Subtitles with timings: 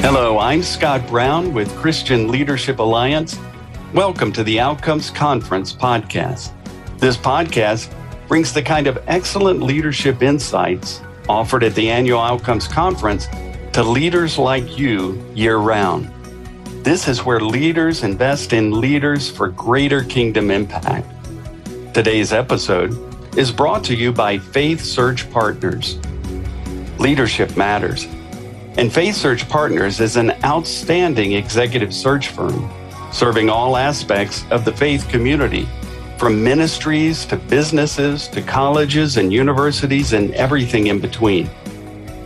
[0.00, 3.38] Hello, I'm Scott Brown with Christian Leadership Alliance.
[3.92, 6.52] Welcome to the Outcomes Conference podcast.
[6.98, 7.92] This podcast
[8.28, 13.26] brings the kind of excellent leadership insights offered at the annual Outcomes Conference
[13.72, 16.08] to leaders like you year round.
[16.84, 21.06] This is where leaders invest in leaders for greater kingdom impact.
[21.92, 22.96] Today's episode
[23.36, 25.98] is brought to you by Faith Search Partners.
[26.98, 28.06] Leadership matters,
[28.78, 32.70] and Faith Search Partners is an outstanding executive search firm
[33.10, 35.66] serving all aspects of the faith community,
[36.16, 41.48] from ministries to businesses to colleges and universities and everything in between.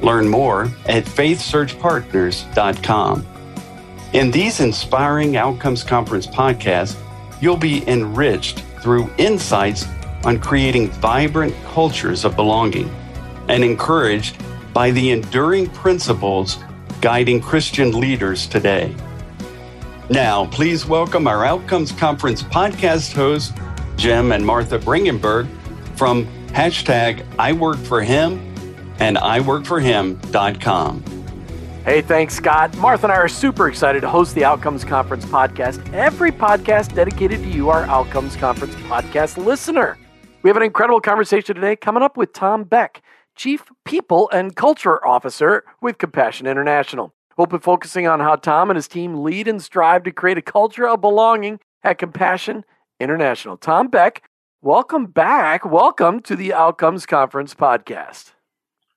[0.02, 3.26] Learn more at faithsearchpartners.com.
[4.12, 6.98] In these inspiring Outcomes Conference podcasts,
[7.40, 9.86] you'll be enriched through insights
[10.24, 12.94] on creating vibrant cultures of belonging
[13.48, 14.36] and encouraged
[14.72, 16.58] by the enduring principles
[17.00, 18.94] guiding Christian leaders today.
[20.10, 23.52] Now, please welcome our Outcomes Conference podcast hosts,
[23.96, 25.48] Jim and Martha Brangenberg
[25.96, 28.40] from hashtag I work for him
[28.98, 31.04] and iworkforhim.com.
[31.84, 32.76] Hey, thanks, Scott.
[32.76, 35.92] Martha and I are super excited to host the Outcomes Conference podcast.
[35.92, 39.98] Every podcast dedicated to you, our Outcomes Conference podcast listener.
[40.42, 43.02] We have an incredible conversation today coming up with Tom Beck,
[43.36, 47.14] Chief People and Culture Officer with Compassion International.
[47.36, 50.42] We'll be focusing on how Tom and his team lead and strive to create a
[50.42, 52.64] culture of belonging at Compassion
[53.00, 53.56] International.
[53.56, 54.22] Tom Beck,
[54.60, 55.64] welcome back.
[55.64, 58.32] Welcome to the Outcomes Conference podcast.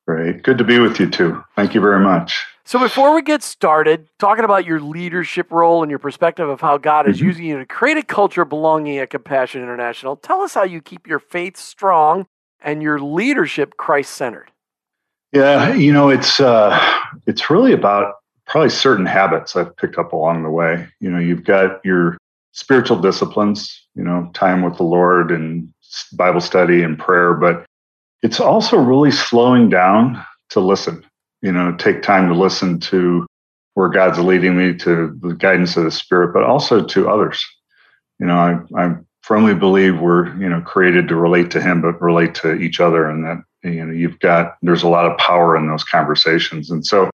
[0.05, 0.43] Great.
[0.43, 1.43] Good to be with you too.
[1.55, 2.45] Thank you very much.
[2.67, 6.77] So, before we get started, talking about your leadership role and your perspective of how
[6.77, 7.25] God is mm-hmm.
[7.27, 10.81] using you to create a culture of belonging at Compassion International, tell us how you
[10.81, 12.27] keep your faith strong
[12.65, 14.51] and your leadership Christ centered.
[15.31, 16.77] Yeah, you know, it's uh,
[17.25, 20.87] it's really about probably certain habits I've picked up along the way.
[20.99, 22.17] You know, you've got your
[22.51, 25.71] spiritual disciplines, you know, time with the Lord and
[26.13, 27.65] Bible study and prayer, but
[28.23, 31.05] it's also really slowing down to listen,
[31.41, 33.25] you know, take time to listen to
[33.73, 37.45] where God's leading me to the guidance of the Spirit, but also to others.
[38.19, 38.95] You know, I, I
[39.25, 43.09] firmly believe we're, you know, created to relate to Him, but relate to each other.
[43.09, 46.69] And that, you know, you've got, there's a lot of power in those conversations.
[46.69, 47.09] And so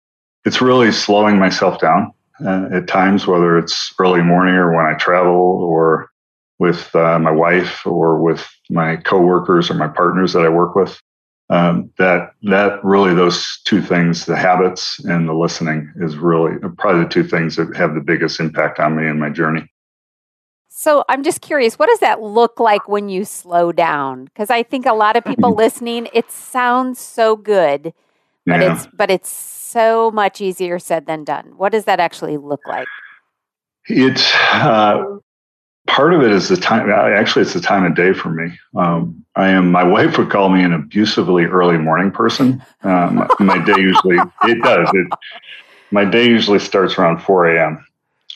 [0.47, 4.95] it's really slowing myself down uh, at times, whether it's early morning or when I
[4.95, 6.11] travel or
[6.59, 10.99] with uh, my wife or with my coworkers or my partners that I work with.
[11.51, 17.05] Um, that that really those two things, the habits and the listening, is really probably
[17.05, 19.67] the two things that have the biggest impact on me in my journey.
[20.81, 24.27] So I'm just curious, what does that look like when you slow down?
[24.27, 27.93] Because I think a lot of people listening, it sounds so good,
[28.47, 28.75] but yeah.
[28.75, 31.55] it's but it's so much easier said than done.
[31.56, 32.87] What does that actually look like?
[33.87, 35.03] It's uh,
[35.89, 36.89] part of it is the time.
[36.89, 38.56] Actually, it's the time of day for me.
[38.77, 39.72] Um, I am.
[39.72, 42.65] My wife would call me an abusively early morning person.
[42.84, 44.89] Um, my day usually it does.
[44.95, 45.09] It,
[45.91, 47.84] my day usually starts around 4 a.m.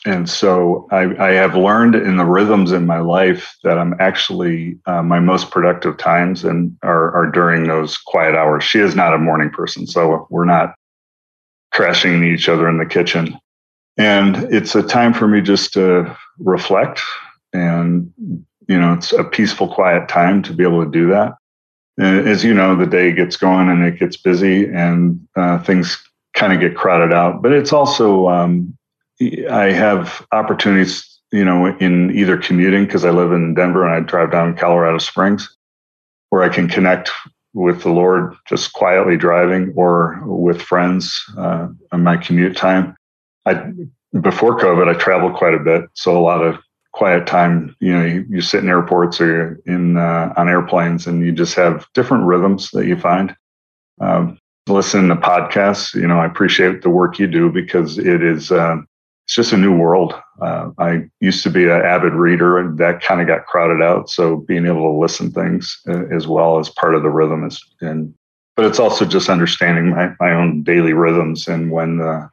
[0.05, 4.77] And so I, I, have learned in the rhythms in my life that I'm actually
[4.85, 8.65] uh, my most productive times and are, are during those quiet hours.
[8.65, 10.75] She is not a morning person, so we're not
[11.71, 13.39] crashing each other in the kitchen.
[13.97, 17.01] And it's a time for me just to reflect.
[17.53, 18.11] And,
[18.67, 21.35] you know, it's a peaceful, quiet time to be able to do that.
[21.97, 25.97] And as you know, the day gets going and it gets busy and uh, things
[26.35, 27.41] kind of get crowded out.
[27.41, 28.75] But it's also, um,
[29.49, 33.99] I have opportunities, you know, in either commuting because I live in Denver and I
[33.99, 35.55] drive down Colorado Springs
[36.33, 37.11] where I can connect
[37.53, 42.95] with the Lord, just quietly driving, or with friends uh, on my commute time.
[43.45, 43.71] I
[44.19, 46.57] before COVID, I traveled quite a bit, so a lot of
[46.91, 47.75] quiet time.
[47.79, 51.53] You know, you, you sit in airports or in uh, on airplanes, and you just
[51.53, 53.35] have different rhythms that you find.
[54.01, 55.93] Um, listen to podcasts.
[55.93, 58.77] You know, I appreciate the work you do because it is uh,
[59.25, 60.13] it's just a new world.
[60.41, 64.09] Uh, I used to be an avid reader, and that kind of got crowded out.
[64.09, 67.63] So being able to listen things uh, as well as part of the rhythm is,
[67.81, 68.13] and
[68.55, 72.29] but it's also just understanding my my own daily rhythms and when the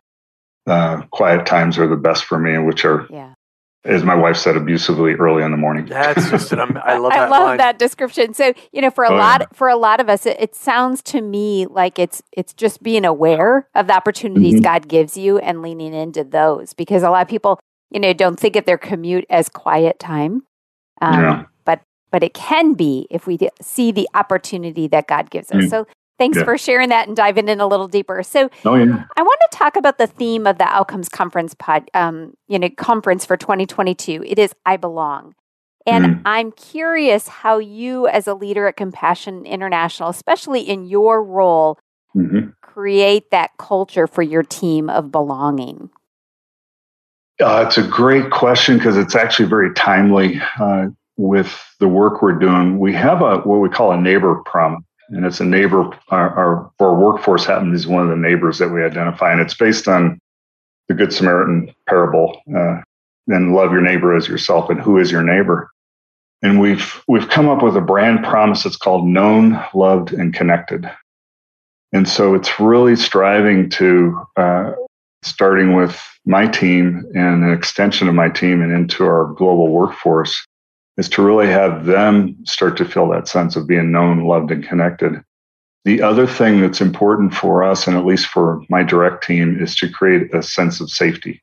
[0.67, 3.35] uh, quiet times are the best for me, which are yeah
[3.85, 5.87] as my wife said, abusively early in the morning.
[5.87, 7.13] That's just an, I love.
[7.15, 7.57] I love line.
[7.59, 8.35] that description.
[8.35, 9.47] So you know, for a oh, lot, yeah.
[9.55, 13.05] for a lot of us, it, it, sounds to me like it's it's just being
[13.05, 14.63] aware of the opportunities mm-hmm.
[14.63, 16.75] God gives you and leaning into those.
[16.75, 17.59] Because a lot of people,
[17.91, 20.43] you know, don't think of their commute as quiet time.
[21.01, 21.45] Um, yeah.
[21.65, 21.81] But
[22.11, 25.57] but it can be if we see the opportunity that God gives us.
[25.57, 25.69] Mm-hmm.
[25.69, 25.87] So
[26.21, 26.45] Thanks yeah.
[26.45, 28.23] for sharing that and diving in a little deeper.
[28.23, 29.05] So, oh, yeah.
[29.17, 32.69] I want to talk about the theme of the Outcomes Conference pod, um, you know,
[32.77, 34.25] conference for 2022.
[34.27, 35.35] It is I belong,
[35.87, 36.23] and mm.
[36.27, 41.79] I'm curious how you, as a leader at Compassion International, especially in your role,
[42.15, 42.51] mm-hmm.
[42.61, 45.89] create that culture for your team of belonging.
[47.43, 52.39] Uh, it's a great question because it's actually very timely uh, with the work we're
[52.39, 52.79] doing.
[52.79, 55.91] We have a what we call a neighbor promise and it's a neighbor.
[56.09, 59.55] Our, our, our workforce happens is one of the neighbors that we identify, and it's
[59.55, 60.19] based on
[60.89, 62.41] the Good Samaritan parable.
[62.55, 62.81] Uh,
[63.29, 65.71] and love your neighbor as yourself, and who is your neighbor?
[66.43, 70.91] And we've we've come up with a brand promise that's called known, loved, and connected.
[71.93, 74.73] And so it's really striving to uh,
[75.23, 80.47] starting with my team and an extension of my team and into our global workforce
[81.01, 84.63] is to really have them start to feel that sense of being known, loved, and
[84.63, 85.15] connected.
[85.87, 89.75] The other thing that's important for us, and at least for my direct team, is
[89.77, 91.43] to create a sense of safety.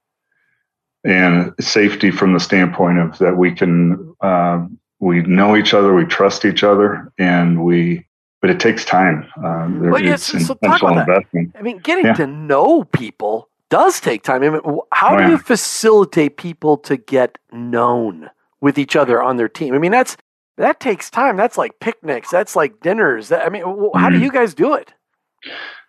[1.04, 4.63] And safety from the standpoint of that we can, uh,
[5.00, 8.06] we know each other, we trust each other, and we,
[8.42, 9.27] but it takes time.
[9.44, 11.56] Uh, there, well, yes, so about investment.
[11.57, 12.13] I mean, getting yeah.
[12.13, 14.44] to know people does take time.
[14.44, 14.62] I mean,
[14.94, 15.30] how oh, do yeah.
[15.31, 18.30] you facilitate people to get known?
[18.62, 19.74] With each other on their team.
[19.74, 20.18] I mean, that's
[20.57, 21.38] that takes time.
[21.38, 22.31] That's like picnics.
[22.31, 23.31] That's like dinners.
[23.31, 24.13] I mean, how mm-hmm.
[24.13, 24.94] do you guys do it?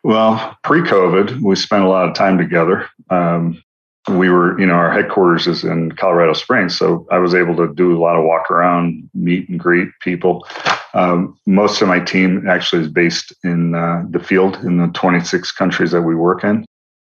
[0.04, 2.88] Well, pre-COVID, we spent a lot of time together.
[3.10, 3.62] Um,
[4.08, 7.72] we were, you know, our headquarters is in Colorado Springs, so I was able to
[7.74, 10.46] do a lot of walk around, meet and greet people.
[10.94, 15.52] Um, most of my team actually is based in uh, the field in the 26
[15.52, 16.64] countries that we work in.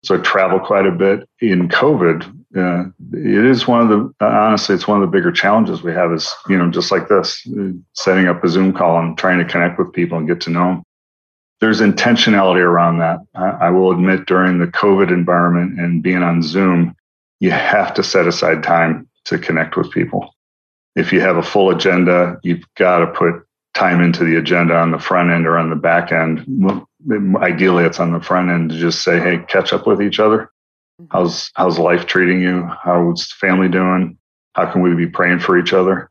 [0.04, 1.28] So I travel quite a bit.
[1.40, 5.82] In COVID, uh, it is one of the honestly, it's one of the bigger challenges
[5.82, 6.12] we have.
[6.12, 7.48] Is you know just like this,
[7.94, 10.68] setting up a Zoom call and trying to connect with people and get to know
[10.68, 10.84] them.
[11.62, 13.20] There's intentionality around that.
[13.36, 16.96] I, I will admit, during the COVID environment and being on Zoom,
[17.40, 20.36] you have to set aside time to connect with people.
[20.96, 24.92] If you have a full agenda, you've got to put time into the agenda on
[24.92, 26.46] the front end or on the back end
[27.38, 30.52] ideally it's on the front end to just say, hey, catch up with each other.
[31.02, 31.06] Mm-hmm.
[31.12, 32.70] How's how's life treating you?
[32.84, 34.18] How's family doing?
[34.54, 36.10] How can we be praying for each other?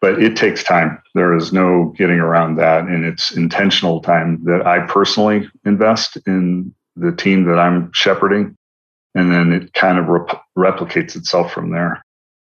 [0.00, 1.00] But it takes time.
[1.14, 2.84] There is no getting around that.
[2.84, 8.56] And it's intentional time that I personally invest in the team that I'm shepherding.
[9.14, 12.04] And then it kind of rep- replicates itself from there.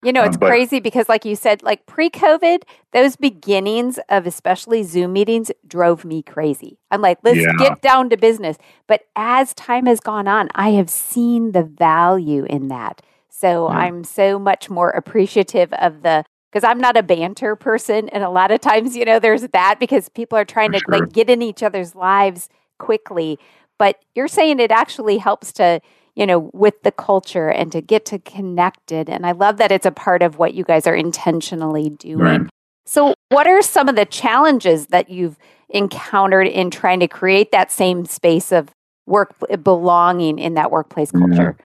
[0.04, 2.62] You know, it's um, but, crazy because, like you said, like pre COVID,
[2.92, 6.78] those beginnings of especially Zoom meetings drove me crazy.
[6.92, 7.52] I'm like, let's yeah.
[7.58, 8.58] get down to business.
[8.86, 13.02] But as time has gone on, I have seen the value in that.
[13.28, 13.76] So yeah.
[13.76, 18.08] I'm so much more appreciative of the, because I'm not a banter person.
[18.10, 20.84] And a lot of times, you know, there's that because people are trying For to
[20.86, 20.98] sure.
[21.00, 22.48] like get in each other's lives
[22.78, 23.36] quickly.
[23.78, 25.80] But you're saying it actually helps to,
[26.18, 29.08] you know, with the culture and to get to connected.
[29.08, 32.18] And I love that it's a part of what you guys are intentionally doing.
[32.18, 32.40] Right.
[32.86, 35.38] So, what are some of the challenges that you've
[35.68, 38.70] encountered in trying to create that same space of
[39.06, 41.54] work belonging in that workplace culture?
[41.56, 41.64] Yeah.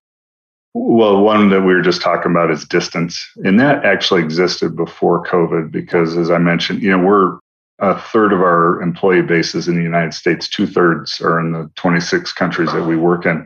[0.75, 3.27] Well, one that we were just talking about is distance.
[3.43, 7.39] And that actually existed before COVID because, as I mentioned, you know, we're
[7.79, 11.53] a third of our employee base is in the United States, two thirds are in
[11.53, 13.45] the 26 countries that we work in.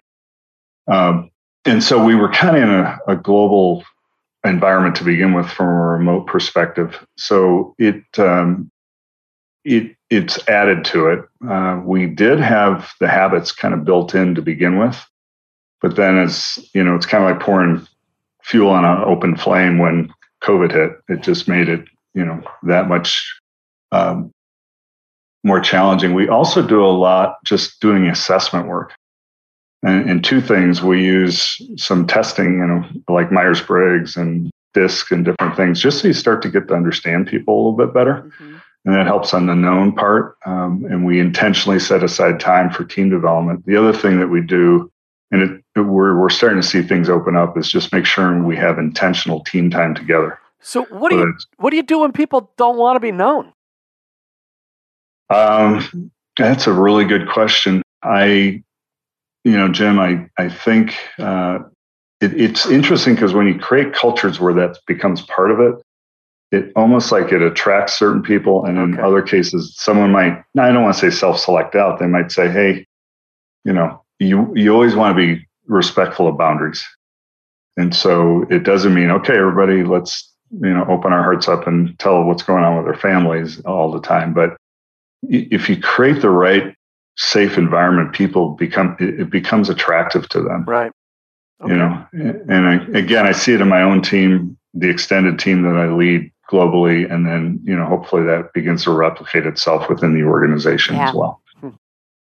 [0.88, 1.32] Um,
[1.66, 3.84] and so we were kind of in a, a, global
[4.46, 7.06] environment to begin with from a remote perspective.
[7.18, 8.72] So it um,
[9.66, 11.26] it it's added to it.
[11.48, 15.04] Uh, we did have the habits kind of built in to begin with,
[15.82, 17.86] but then as you know, it's kind of like pouring
[18.44, 20.14] fuel on an open flame when
[20.44, 20.92] COVID hit.
[21.10, 23.30] It just made it you know that much
[23.92, 24.32] um,
[25.44, 26.14] more challenging.
[26.14, 28.94] We also do a lot just doing assessment work.
[29.84, 35.12] And, and two things, we use some testing, you know, like Myers Briggs and DISC
[35.12, 37.94] and different things, just so you start to get to understand people a little bit
[37.94, 38.24] better.
[38.24, 38.58] Mm-hmm.
[38.86, 40.38] And that helps on the known part.
[40.46, 43.66] Um, and we intentionally set aside time for team development.
[43.66, 44.90] The other thing that we do,
[45.30, 48.42] and it, it, we're, we're starting to see things open up, is just make sure
[48.42, 50.40] we have intentional team time together.
[50.62, 53.54] So what do you what do you do when people don't want to be known?
[55.30, 57.82] Um, that's a really good question.
[58.04, 58.64] I
[59.48, 61.60] you know, Jim, I I think uh,
[62.20, 65.76] it, it's interesting because when you create cultures where that becomes part of it,
[66.52, 70.44] it almost like it attracts certain people, and in other cases, someone might.
[70.60, 71.98] I don't want to say self-select out.
[71.98, 72.86] They might say, "Hey,
[73.64, 76.84] you know, you you always want to be respectful of boundaries."
[77.78, 80.30] And so it doesn't mean, okay, everybody, let's
[80.62, 83.94] you know open our hearts up and tell what's going on with their families all
[83.94, 84.34] the time.
[84.34, 84.58] But
[85.24, 86.76] if you create the right
[87.18, 90.64] safe environment, people become it becomes attractive to them.
[90.66, 90.92] Right.
[91.62, 91.74] Okay.
[91.74, 95.64] You know, and I, again, I see it in my own team, the extended team
[95.64, 100.14] that I lead globally, and then you know, hopefully that begins to replicate itself within
[100.14, 101.10] the organization yeah.
[101.10, 101.42] as well.
[101.60, 101.70] Hmm.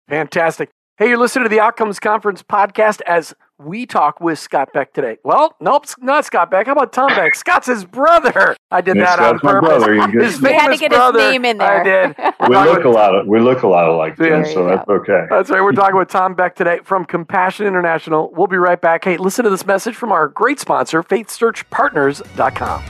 [0.08, 0.70] Fantastic.
[0.98, 5.18] Hey, you're listening to the Outcomes Conference podcast as we talk with Scott Beck today.
[5.22, 6.66] Well, nope, not Scott Beck.
[6.66, 7.34] How about Tom Beck?
[7.36, 8.56] Scott's his brother.
[8.70, 9.84] I did yeah, that Scott's on purpose.
[9.84, 10.20] brother.
[10.20, 11.20] His famous had to get brother.
[11.20, 11.80] his name in there.
[11.80, 12.16] I did.
[12.48, 13.14] we look a lot.
[13.14, 15.26] Of, we look a lot alike, yeah, so that's okay.
[15.30, 15.62] That's right.
[15.62, 18.32] We're talking with Tom Beck today from Compassion International.
[18.34, 19.04] We'll be right back.
[19.04, 22.82] Hey, listen to this message from our great sponsor, FaithSearchPartners.com.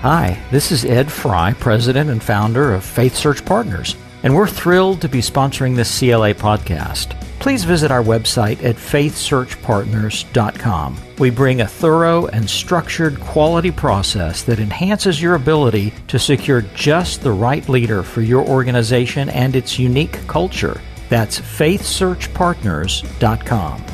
[0.00, 5.00] Hi, this is Ed Fry, President and founder of Faith Search Partners, and we're thrilled
[5.00, 7.16] to be sponsoring this CLA podcast
[7.46, 10.96] please visit our website at faithsearchpartners.com.
[11.18, 17.22] We bring a thorough and structured quality process that enhances your ability to secure just
[17.22, 20.80] the right leader for your organization and its unique culture.
[21.08, 23.84] That's faithsearchpartners.com.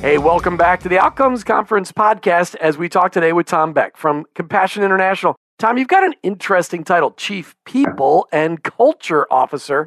[0.00, 3.96] Hey, welcome back to the Outcomes Conference podcast as we talk today with Tom Beck
[3.96, 5.34] from Compassion International.
[5.60, 9.86] Tom, you've got an interesting title, Chief People and Culture Officer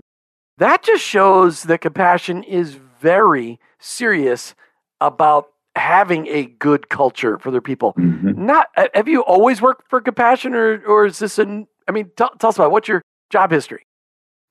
[0.57, 4.55] that just shows that compassion is very serious
[5.01, 7.93] about having a good culture for their people.
[7.93, 8.45] Mm-hmm.
[8.45, 11.67] Not have you always worked for compassion, or or is this an?
[11.87, 12.71] I mean, t- tell us about it.
[12.71, 13.01] what's your
[13.31, 13.85] job history.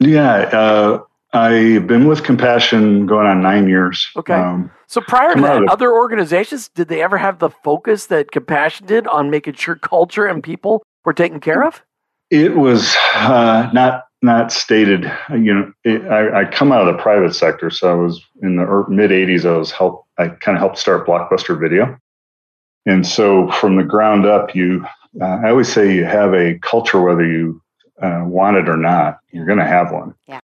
[0.01, 1.03] Yeah, uh,
[1.33, 4.11] I've been with Compassion going on nine years.
[4.17, 4.35] Okay.
[4.35, 8.87] Um, so prior to that, other organizations did they ever have the focus that Compassion
[8.87, 11.83] did on making sure culture and people were taken care of?
[12.31, 15.11] It was uh, not not stated.
[15.31, 18.57] You know, it, I, I, come out of the private sector, so I was in
[18.57, 19.45] the mid '80s.
[19.45, 20.07] I was help.
[20.19, 21.99] I kind of helped start Blockbuster Video,
[22.87, 24.87] and so from the ground up, you.
[25.21, 27.61] Uh, I always say you have a culture whether you
[28.01, 29.19] uh, want it or not.
[29.31, 30.15] You're going to have one.
[30.27, 30.41] Yeah.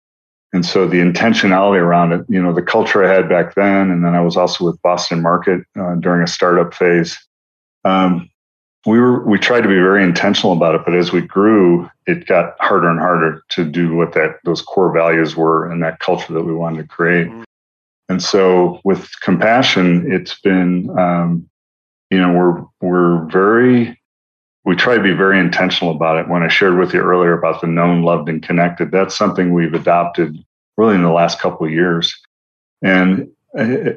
[0.53, 4.03] And so the intentionality around it, you know, the culture I had back then, and
[4.03, 7.17] then I was also with Boston Market uh, during a startup phase.
[7.85, 8.29] Um,
[8.87, 12.25] we were we tried to be very intentional about it, but as we grew, it
[12.25, 16.31] got harder and harder to do what that those core values were and that culture
[16.31, 17.27] that we wanted to create.
[17.27, 17.43] Mm-hmm.
[18.07, 21.49] And so with compassion, it's been um,
[22.09, 23.99] you know we're we're very
[24.63, 26.29] we try to be very intentional about it.
[26.29, 29.73] When I shared with you earlier about the known, loved, and connected, that's something we've
[29.73, 30.37] adopted
[30.77, 32.17] really in the last couple of years.
[32.81, 33.91] And uh,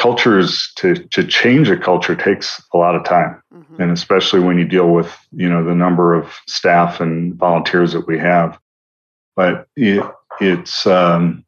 [0.00, 3.82] cultures to to change a culture takes a lot of time mm-hmm.
[3.82, 8.06] and especially when you deal with you know the number of staff and volunteers that
[8.06, 8.58] we have
[9.36, 10.02] but it,
[10.40, 11.44] it's um,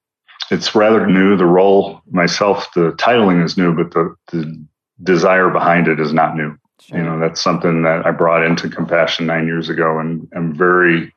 [0.50, 4.66] it's rather new the role myself the titling is new but the, the
[5.02, 6.98] desire behind it is not new sure.
[6.98, 11.10] you know that's something that i brought into compassion nine years ago and i'm very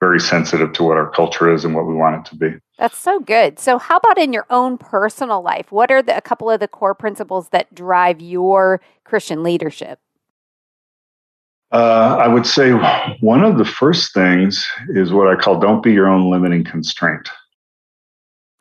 [0.00, 2.58] very sensitive to what our culture is and what we want it to be.
[2.78, 3.58] That's so good.
[3.58, 5.70] So, how about in your own personal life?
[5.70, 10.00] What are the, a couple of the core principles that drive your Christian leadership?
[11.72, 12.72] Uh, I would say
[13.20, 17.28] one of the first things is what I call don't be your own limiting constraint.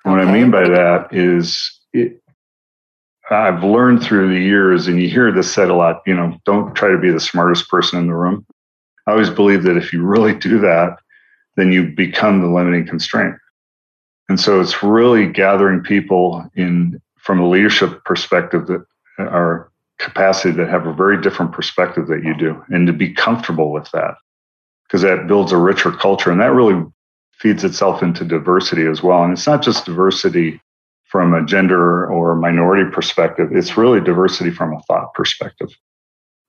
[0.06, 0.12] Okay.
[0.12, 2.22] What I mean by that is it,
[3.32, 6.76] I've learned through the years, and you hear this said a lot, you know, don't
[6.76, 8.46] try to be the smartest person in the room.
[9.08, 10.98] I always believe that if you really do that,
[11.60, 13.36] then you become the limiting constraint.
[14.30, 18.86] And so it's really gathering people in from a leadership perspective that
[19.20, 23.72] are capacity that have a very different perspective that you do and to be comfortable
[23.72, 24.16] with that.
[24.88, 26.84] Because that builds a richer culture and that really
[27.34, 29.24] feeds itself into diversity as well.
[29.24, 30.62] And it's not just diversity
[31.06, 35.70] from a gender or minority perspective it's really diversity from a thought perspective.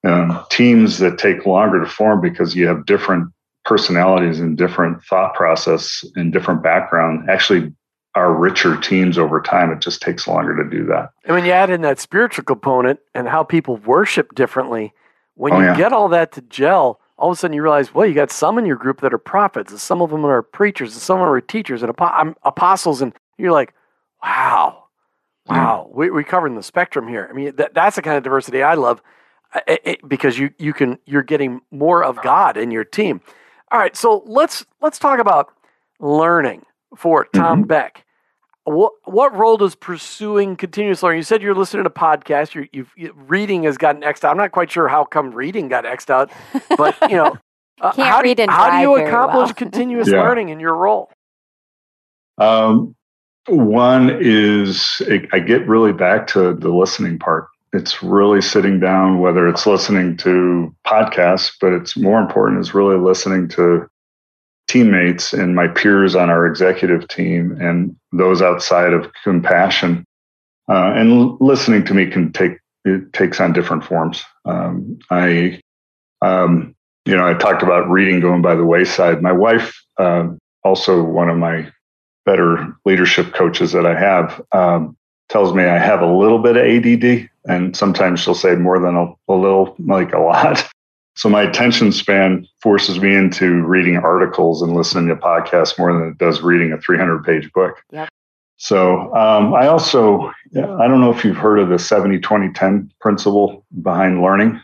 [0.06, 3.32] Um, teams that take longer to form because you have different
[3.64, 7.72] personalities and different thought process and different background actually
[8.14, 9.70] are richer teams over time.
[9.70, 11.10] It just takes longer to do that.
[11.24, 14.92] And when you add in that spiritual component and how people worship differently,
[15.34, 15.76] when oh, you yeah.
[15.76, 18.58] get all that to gel, all of a sudden you realize, well, you got some
[18.58, 21.26] in your group that are prophets, and some of them are preachers, and some of
[21.26, 23.74] them are teachers and um, apostles, and you're like,
[24.22, 24.84] wow,
[25.46, 25.94] wow, mm.
[25.94, 27.28] we, we're covering the spectrum here.
[27.30, 29.02] I mean, that, that's the kind of diversity I love
[29.66, 33.20] it, it, because you you can you're getting more of God in your team.
[33.70, 35.52] All right, so let's let's talk about
[36.00, 36.64] learning
[36.96, 37.68] for Tom mm-hmm.
[37.68, 38.04] Beck.
[38.64, 41.18] What what role does pursuing continuous learning?
[41.18, 42.52] You said you're listening to podcasts.
[42.52, 44.32] You're, you've you, reading has gotten xed out.
[44.32, 46.30] I'm not quite sure how come reading got xed out,
[46.76, 47.36] but you know,
[47.80, 49.54] uh, how, do, how do you accomplish well.
[49.54, 50.20] continuous yeah.
[50.20, 51.10] learning in your role?
[52.38, 52.96] Um,
[53.46, 55.00] one is
[55.32, 60.16] I get really back to the listening part it's really sitting down, whether it's listening
[60.18, 63.88] to podcasts, but it's more important is really listening to
[64.68, 70.04] teammates and my peers on our executive team and those outside of compassion.
[70.68, 74.24] Uh, and listening to me can take it takes on different forms.
[74.44, 75.60] Um, I,
[76.22, 76.74] um,
[77.04, 79.22] you know, I talked about reading going by the wayside.
[79.22, 80.28] My wife, uh,
[80.64, 81.70] also one of my
[82.24, 84.96] better leadership coaches that I have, um,
[85.28, 88.96] tells me I have a little bit of ADD, and sometimes she'll say more than
[88.96, 90.68] a, a little, like a lot.
[91.16, 96.08] So my attention span forces me into reading articles and listening to podcasts more than
[96.08, 97.82] it does reading a 300 page book.
[97.90, 98.08] Yep.
[98.56, 102.92] So um, I also, I don't know if you've heard of the 70 20 10
[103.00, 104.60] principle behind learning.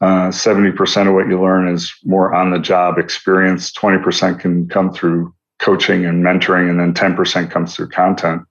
[0.00, 4.92] Uh, 70% of what you learn is more on the job experience, 20% can come
[4.92, 8.42] through coaching and mentoring, and then 10% comes through content.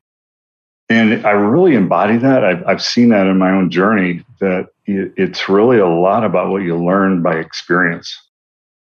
[0.90, 2.44] And I really embody that.
[2.44, 6.63] I've, I've seen that in my own journey that it's really a lot about what
[6.63, 8.16] you learn by experience.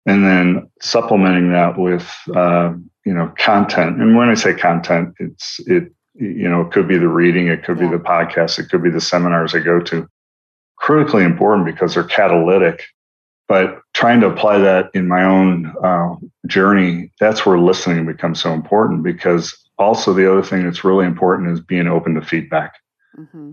[0.06, 2.74] And then supplementing that with, uh,
[3.04, 4.00] you know, content.
[4.00, 7.64] And when I say content, it's, it, you know, it could be the reading, it
[7.64, 7.90] could yeah.
[7.90, 10.08] be the podcast, it could be the seminars I go to.
[10.76, 12.84] Critically important because they're catalytic.
[13.46, 18.52] But trying to apply that in my own uh, journey, that's where listening becomes so
[18.54, 22.74] important because also the other thing that's really important is being open to feedback
[23.18, 23.52] mm-hmm.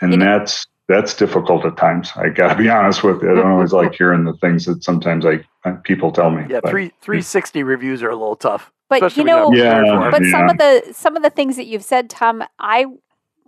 [0.00, 3.50] and you that's that's difficult at times i gotta be honest with you i don't
[3.50, 5.40] always like hearing the things that sometimes i
[5.84, 9.52] people tell me yeah but, 3 360 reviews are a little tough but you know
[9.52, 10.30] yeah, but yeah.
[10.30, 12.86] some of the some of the things that you've said tom i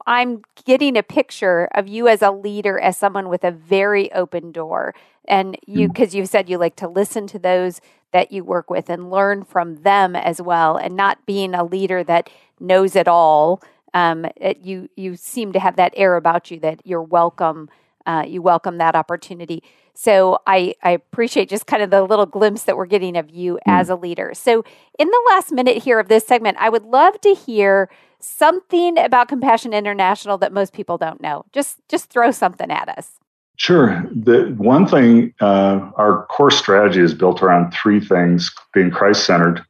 [0.07, 4.53] i'm getting a picture of you as a leader as someone with a very open
[4.53, 4.95] door
[5.27, 6.15] and you because mm.
[6.15, 7.81] you've said you like to listen to those
[8.13, 12.05] that you work with and learn from them as well and not being a leader
[12.05, 13.63] that knows it all
[13.95, 17.69] um, it, you you seem to have that air about you that you're welcome
[18.07, 19.63] uh, you welcome that opportunity.
[19.95, 23.55] So I, I appreciate just kind of the little glimpse that we're getting of you
[23.55, 23.59] mm.
[23.67, 24.33] as a leader.
[24.35, 24.65] So
[24.99, 29.29] in the last minute here of this segment i would love to hear something about
[29.29, 31.45] compassion international that most people don't know.
[31.53, 33.19] Just just throw something at us
[33.63, 34.05] Sure.
[34.11, 39.63] The one thing, uh, our core strategy is built around three things being Christ centered,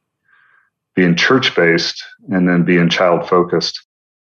[0.95, 3.79] being church based, and then being child focused.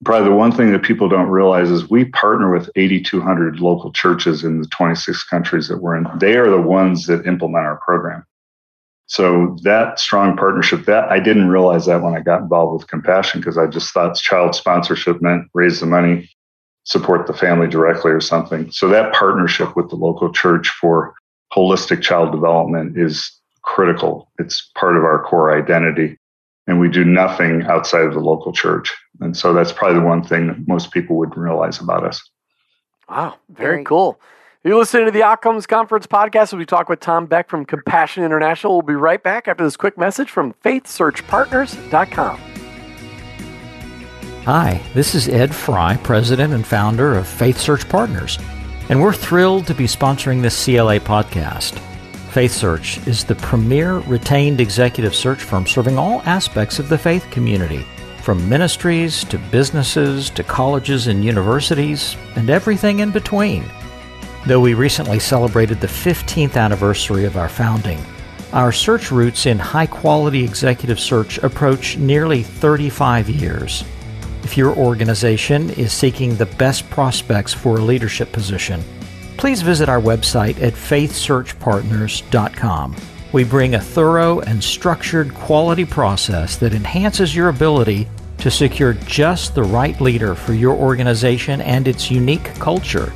[0.04, 4.44] Probably the one thing that people don't realize is we partner with 8,200 local churches
[4.44, 6.06] in the 26 countries that we're in.
[6.20, 8.24] They are the ones that implement our program.
[9.06, 13.40] So that strong partnership, that I didn't realize that when I got involved with Compassion
[13.40, 16.30] because I just thought child sponsorship meant raise the money,
[16.88, 18.70] support the family directly or something.
[18.72, 21.14] So that partnership with the local church for
[21.52, 23.30] holistic child development is
[23.62, 24.30] critical.
[24.38, 26.18] It's part of our core identity.
[26.66, 28.94] And we do nothing outside of the local church.
[29.20, 32.22] And so that's probably the one thing that most people wouldn't realize about us.
[33.08, 34.18] Wow, very, very cool.
[34.64, 38.24] You're listening to the Outcomes Conference podcast as we talk with Tom Beck from Compassion
[38.24, 38.74] International.
[38.74, 42.47] We'll be right back after this quick message from faithsearchpartners.com.
[44.48, 48.38] Hi, this is Ed Fry, President and founder of Faith Search Partners,
[48.88, 51.78] and we're thrilled to be sponsoring this CLA podcast.
[52.30, 57.30] Faith Search is the premier retained executive search firm serving all aspects of the faith
[57.30, 57.84] community,
[58.22, 63.66] from ministries to businesses to colleges and universities, and everything in between.
[64.46, 68.02] Though we recently celebrated the 15th anniversary of our founding,
[68.54, 73.84] our search roots in high quality executive search approach nearly 35 years.
[74.48, 78.82] If your organization is seeking the best prospects for a leadership position,
[79.36, 82.96] please visit our website at faithsearchpartners.com.
[83.34, 88.08] We bring a thorough and structured quality process that enhances your ability
[88.38, 93.12] to secure just the right leader for your organization and its unique culture.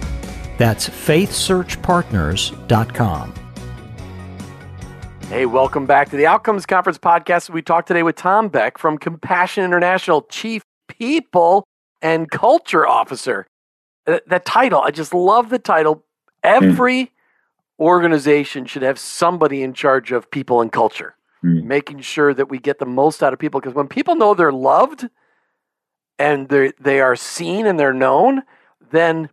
[0.58, 3.34] That's faithsearchpartners.com.
[5.30, 7.48] Hey, welcome back to the Outcomes Conference podcast.
[7.48, 10.62] We talked today with Tom Beck from Compassion International, Chief
[10.98, 11.66] people
[12.00, 13.46] and culture officer.
[14.06, 16.04] That, that title, I just love the title.
[16.42, 17.10] Every mm.
[17.78, 21.64] organization should have somebody in charge of people and culture, mm.
[21.64, 23.60] making sure that we get the most out of people.
[23.60, 25.08] Because when people know they're loved
[26.18, 28.42] and they they are seen and they're known,
[28.90, 29.30] then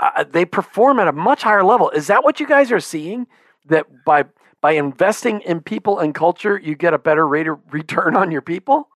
[0.00, 1.90] uh, they perform at a much higher level.
[1.90, 3.26] Is that what you guys are seeing?
[3.66, 4.26] That by
[4.60, 8.42] by investing in people and culture, you get a better rate of return on your
[8.42, 8.88] people?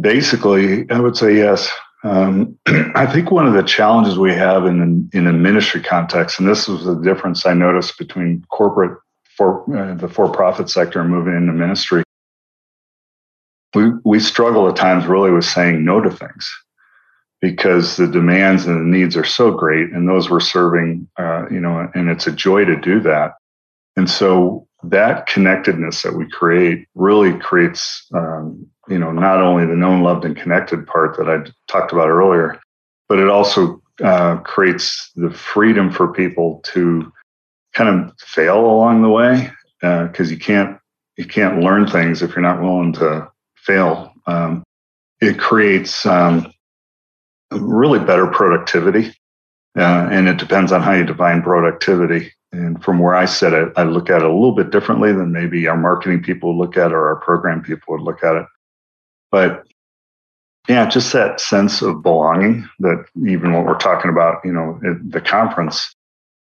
[0.00, 1.70] Basically, I would say yes.
[2.04, 2.58] Um,
[2.94, 6.68] I think one of the challenges we have in in a ministry context, and this
[6.68, 8.98] was the difference I noticed between corporate
[9.36, 12.02] for uh, the for profit sector and moving into ministry.
[13.74, 16.52] We we struggle at times really with saying no to things
[17.40, 21.60] because the demands and the needs are so great, and those we're serving, uh, you
[21.60, 23.34] know, and it's a joy to do that.
[23.96, 29.76] And so that connectedness that we create really creates, um, you know, not only the
[29.76, 32.60] known, loved, and connected part that I talked about earlier,
[33.08, 37.12] but it also uh, creates the freedom for people to
[37.72, 40.78] kind of fail along the way because uh, you can't
[41.16, 44.12] you can't learn things if you're not willing to fail.
[44.26, 44.62] Um,
[45.20, 46.52] it creates um,
[47.50, 49.08] really better productivity,
[49.78, 52.32] uh, and it depends on how you define productivity.
[52.52, 55.32] And from where I sit, I, I look at it a little bit differently than
[55.32, 58.46] maybe our marketing people would look at or our program people would look at it.
[59.32, 59.66] But
[60.68, 65.20] yeah, just that sense of belonging that even what we're talking about, you know, the
[65.20, 65.96] conference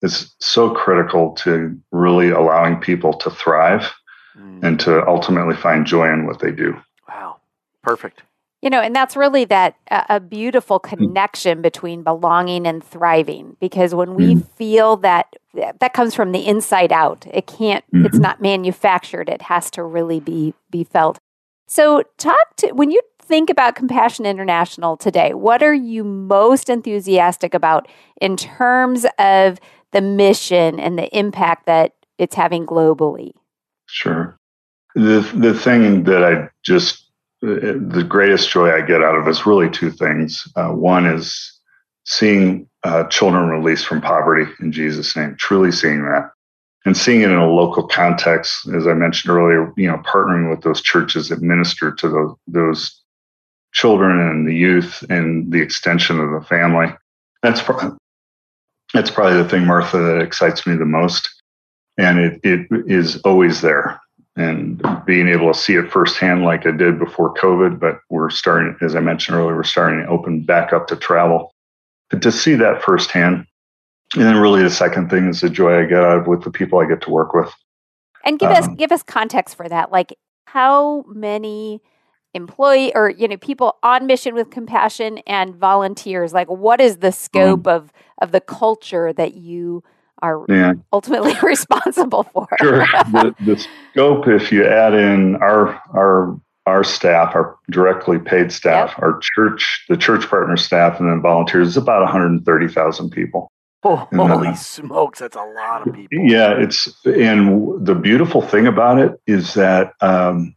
[0.02, 3.92] is so critical to really allowing people to thrive
[4.36, 4.64] mm.
[4.64, 6.76] and to ultimately find joy in what they do.
[7.08, 7.38] Wow.
[7.84, 8.24] Perfect.
[8.64, 13.94] You know, and that's really that uh, a beautiful connection between belonging and thriving because
[13.94, 14.48] when we mm.
[14.56, 15.36] feel that
[15.80, 17.26] that comes from the inside out.
[17.32, 18.06] It can't mm-hmm.
[18.06, 19.30] it's not manufactured.
[19.30, 21.20] It has to really be be felt.
[21.68, 27.54] So talk to when you think about Compassion International today, what are you most enthusiastic
[27.54, 27.88] about
[28.22, 29.60] in terms of
[29.92, 33.32] the mission and the impact that it's having globally?
[33.88, 34.38] Sure.
[34.96, 37.04] The the thing that I just
[37.42, 40.48] the greatest joy I get out of is really two things.
[40.56, 41.54] Uh, one is
[42.06, 46.32] seeing uh, children released from poverty in Jesus' name, truly seeing that,
[46.88, 48.66] and seeing it in a local context.
[48.70, 53.02] As I mentioned earlier, you know, partnering with those churches that minister to those those
[53.74, 56.88] children and the youth and the extension of the family.
[57.44, 57.62] That's
[58.94, 61.28] that's probably the thing, Martha, that excites me the most.
[61.98, 64.00] And it, it is always there.
[64.38, 68.78] And being able to see it firsthand, like I did before COVID, but we're starting,
[68.82, 71.54] as I mentioned earlier, we're starting to open back up to travel.
[72.10, 73.47] But to see that firsthand,
[74.16, 76.52] and then really the second thing is the joy I get out of with the
[76.52, 77.52] people I get to work with.
[78.26, 79.92] And give um, us give us context for that.
[79.92, 81.82] Like how many
[82.34, 87.12] employee or you know people on mission with compassion and volunteers like what is the
[87.12, 87.72] scope mm.
[87.72, 87.92] of
[88.22, 89.84] of the culture that you
[90.22, 90.74] are yeah.
[90.94, 97.34] ultimately responsible for sure the, the scope if you add in our our our staff
[97.34, 99.00] our directly paid staff yep.
[99.00, 103.52] our church the church partner staff and then volunteers is about 130000 people
[103.84, 106.20] holy uh, smokes, that's a lot of people.
[106.20, 110.56] Yeah, it's and the beautiful thing about it is that um,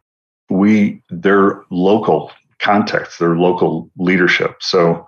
[0.49, 4.57] we their local context, their local leadership.
[4.61, 5.07] So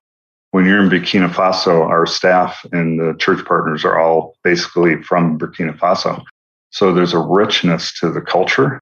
[0.53, 5.39] when you're in Burkina Faso, our staff and the church partners are all basically from
[5.39, 6.23] Burkina Faso.
[6.71, 8.81] So there's a richness to the culture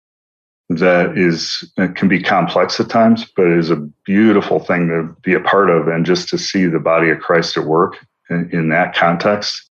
[0.69, 5.35] that is can be complex at times, but it is a beautiful thing to be
[5.35, 7.97] a part of, and just to see the body of Christ at work
[8.31, 9.69] in, in that context.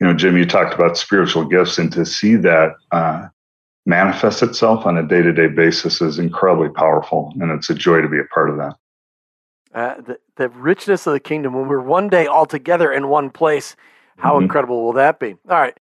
[0.00, 3.28] You know, Jim, you talked about spiritual gifts, and to see that uh,
[3.86, 7.32] manifests itself on a day to day basis is incredibly powerful.
[7.40, 8.76] And it's a joy to be a part of that.
[9.74, 13.30] Uh, the, the richness of the kingdom, when we're one day all together in one
[13.30, 13.74] place,
[14.18, 14.44] how mm-hmm.
[14.44, 15.36] incredible will that be?
[15.48, 15.78] All right.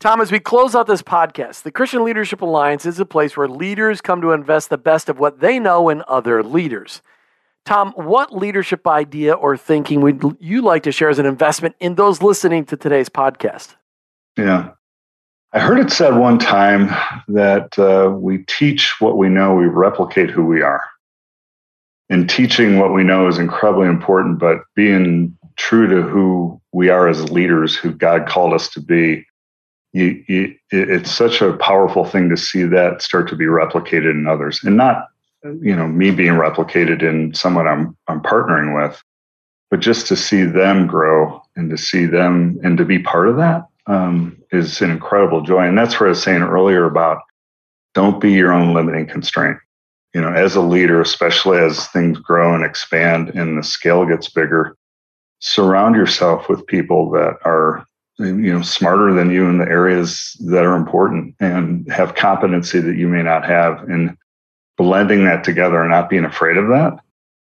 [0.00, 3.48] Tom, as we close out this podcast, the Christian Leadership Alliance is a place where
[3.48, 7.02] leaders come to invest the best of what they know in other leaders.
[7.68, 11.96] Tom, what leadership idea or thinking would you like to share as an investment in
[11.96, 13.76] those listening to today's podcast?
[14.38, 14.70] Yeah.
[15.52, 16.86] I heard it said one time
[17.28, 20.82] that uh, we teach what we know, we replicate who we are.
[22.08, 27.06] And teaching what we know is incredibly important, but being true to who we are
[27.06, 29.26] as leaders, who God called us to be,
[29.92, 34.26] you, you, it's such a powerful thing to see that start to be replicated in
[34.26, 35.08] others, and not,
[35.44, 39.02] you know, me being replicated in someone I'm I'm partnering with,
[39.70, 43.36] but just to see them grow and to see them and to be part of
[43.36, 45.66] that um, is an incredible joy.
[45.66, 47.22] And that's what I was saying earlier about
[47.94, 49.58] don't be your own limiting constraint.
[50.14, 54.28] You know, as a leader, especially as things grow and expand and the scale gets
[54.28, 54.76] bigger,
[55.40, 57.84] surround yourself with people that are
[58.18, 62.96] you know smarter than you in the areas that are important and have competency that
[62.96, 64.16] you may not have and
[64.78, 66.98] blending that together and not being afraid of that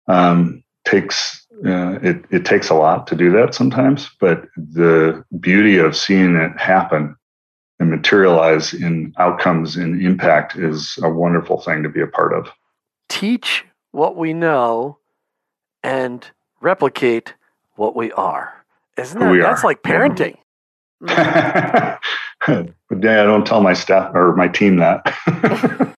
[0.08, 5.76] um, takes uh, it, it takes a lot to do that sometimes, but the beauty
[5.76, 7.16] of seeing it happen
[7.80, 12.48] and materialize in outcomes and impact is a wonderful thing to be a part of.
[13.08, 14.98] Teach what we know
[15.82, 16.26] and
[16.60, 17.34] replicate
[17.74, 18.64] what we are.
[18.96, 20.36] Isn't that that's like parenting?
[21.00, 22.00] but
[22.46, 25.94] yeah, I don't tell my staff or my team that.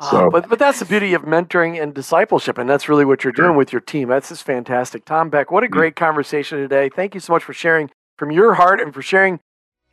[0.00, 3.24] So, uh, but but that's the beauty of mentoring and discipleship, and that's really what
[3.24, 4.08] you're doing with your team.
[4.08, 5.50] That's just fantastic, Tom Beck.
[5.50, 6.88] What a great conversation today!
[6.88, 9.40] Thank you so much for sharing from your heart and for sharing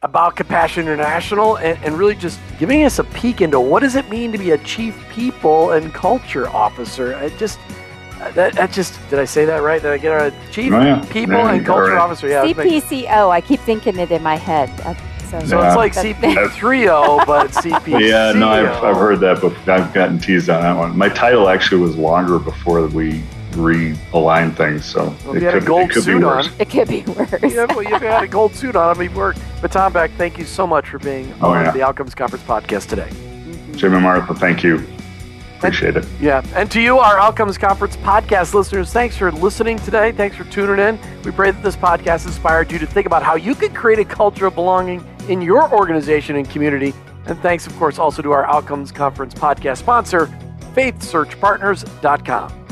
[0.04, 4.08] about Compassion International and, and, really just giving us a peek into what does it
[4.10, 7.16] mean to be a chief people and culture officer.
[7.16, 7.58] I just
[8.22, 9.82] uh, that, that just did I say that right?
[9.82, 11.04] Did I get our chief oh, yeah.
[11.10, 12.02] people yeah, and culture right.
[12.02, 12.28] officer?
[12.28, 13.30] Yeah, CPCO.
[13.30, 14.70] I keep thinking it in my head.
[14.82, 14.94] Uh,
[15.42, 15.66] So, so yeah.
[15.76, 18.00] Oh, it's like CP30, but CP.
[18.00, 20.98] Yeah, no, I've, I've heard that, but I've gotten teased on that one.
[20.98, 25.90] My title actually was longer before we realign things, so well, it, could, a gold
[25.90, 26.48] it could suit be worse.
[26.48, 26.54] On.
[26.60, 27.32] It could be worse.
[27.42, 29.40] yeah, well, you had a gold suit on, it'd be worse.
[29.62, 31.72] But Tom Beck, thank you so much for being oh, on yeah.
[31.72, 33.10] the Outcomes Conference podcast today.
[33.78, 34.86] Jim and Martha, thank you.
[35.58, 36.06] Appreciate it.
[36.20, 36.46] Yeah.
[36.54, 40.12] And to you, our Outcomes Conference podcast listeners, thanks for listening today.
[40.12, 41.00] Thanks for tuning in.
[41.24, 44.06] We pray that this podcast inspired you to think about how you could create a
[44.06, 46.94] culture of belonging in your organization and community.
[47.26, 50.28] And thanks, of course, also to our Outcomes Conference podcast sponsor,
[50.74, 52.66] faithsearchpartners.com.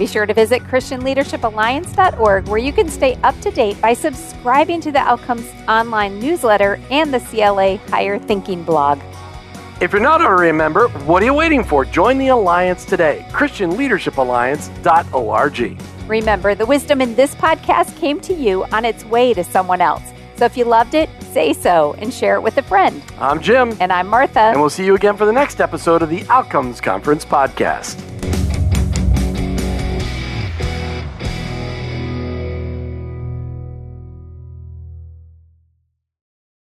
[0.00, 4.90] Be sure to visit ChristianLeadershipAlliance.org where you can stay up to date by subscribing to
[4.90, 8.98] the Outcomes online newsletter and the CLA Higher Thinking blog.
[9.82, 11.84] If you're not already a member, what are you waiting for?
[11.84, 15.82] Join the Alliance today, ChristianLeadershipAlliance.org.
[16.08, 20.02] Remember, the wisdom in this podcast came to you on its way to someone else.
[20.40, 23.02] So if you loved it, say so and share it with a friend.
[23.18, 23.76] I'm Jim.
[23.78, 24.40] And I'm Martha.
[24.40, 28.00] And we'll see you again for the next episode of the Outcomes Conference podcast.